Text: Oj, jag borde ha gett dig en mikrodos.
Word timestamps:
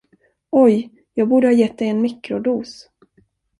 Oj, 0.51 0.89
jag 1.13 1.27
borde 1.27 1.47
ha 1.47 1.51
gett 1.53 1.77
dig 1.77 1.89
en 1.89 2.01
mikrodos. 2.01 2.89